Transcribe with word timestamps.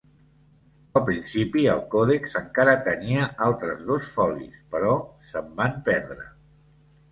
Al 0.99 1.03
principi 1.09 1.65
el 1.73 1.83
còdex 1.91 2.33
encara 2.41 2.73
tenia 2.89 3.29
altres 3.49 3.85
dos 3.91 4.11
folis, 4.17 4.65
però 4.75 4.97
se'n 5.31 5.55
van 5.63 5.81
perdre. 5.93 6.29